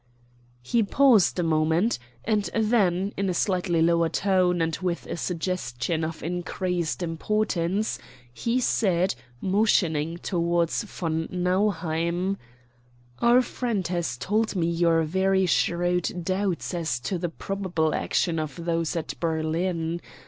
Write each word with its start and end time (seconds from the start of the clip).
He 0.63 0.81
paused 0.81 1.37
a 1.37 1.43
moment, 1.43 1.99
and 2.25 2.45
then, 2.55 3.13
in 3.17 3.29
a 3.29 3.35
slightly 3.35 3.83
lower 3.83 4.09
tone, 4.09 4.59
and 4.59 4.75
with 4.77 5.05
a 5.05 5.15
suggestion 5.15 6.03
of 6.03 6.23
increased 6.23 7.03
importance, 7.03 7.99
he 8.33 8.59
said, 8.59 9.13
motioning 9.41 10.17
toward 10.17 10.71
von 10.71 11.27
Nauheim: 11.29 12.37
"Our 13.19 13.43
friend 13.43 13.87
has 13.89 14.17
told 14.17 14.55
me 14.55 14.65
your 14.71 15.03
very 15.03 15.45
shrewd 15.45 16.25
doubts 16.25 16.73
as 16.73 16.99
to 17.01 17.19
the 17.19 17.29
probable 17.29 17.93
action 17.93 18.39
of 18.39 18.65
those 18.65 18.95
at 18.95 19.13
Berlin. 19.19 20.01